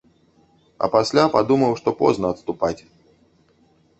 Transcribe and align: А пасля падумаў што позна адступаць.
А 0.85 0.87
пасля 0.95 1.25
падумаў 1.35 1.77
што 1.81 1.93
позна 2.01 2.27
адступаць. 2.37 2.81